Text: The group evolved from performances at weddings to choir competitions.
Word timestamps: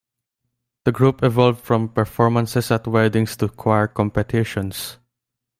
The 0.85 0.91
group 0.91 1.21
evolved 1.21 1.61
from 1.63 1.87
performances 1.89 2.71
at 2.71 2.87
weddings 2.87 3.37
to 3.37 3.47
choir 3.49 3.85
competitions. 3.87 4.97